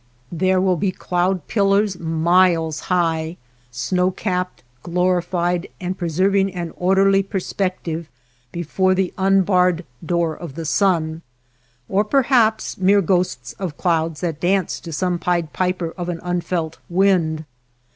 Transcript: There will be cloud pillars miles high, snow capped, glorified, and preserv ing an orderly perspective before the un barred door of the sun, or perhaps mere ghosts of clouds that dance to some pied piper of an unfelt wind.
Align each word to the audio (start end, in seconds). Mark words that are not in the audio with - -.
There 0.31 0.59
will 0.59 0.77
be 0.77 0.91
cloud 0.91 1.45
pillars 1.47 1.99
miles 1.99 2.79
high, 2.89 3.37
snow 3.69 4.09
capped, 4.09 4.63
glorified, 4.81 5.67
and 5.79 5.95
preserv 5.95 6.35
ing 6.35 6.51
an 6.55 6.73
orderly 6.75 7.21
perspective 7.21 8.09
before 8.51 8.95
the 8.95 9.13
un 9.15 9.43
barred 9.43 9.85
door 10.03 10.35
of 10.35 10.55
the 10.55 10.65
sun, 10.65 11.21
or 11.87 12.03
perhaps 12.03 12.79
mere 12.79 13.03
ghosts 13.03 13.53
of 13.59 13.77
clouds 13.77 14.21
that 14.21 14.41
dance 14.41 14.79
to 14.79 14.91
some 14.91 15.19
pied 15.19 15.53
piper 15.53 15.93
of 15.95 16.09
an 16.09 16.19
unfelt 16.23 16.79
wind. 16.89 17.45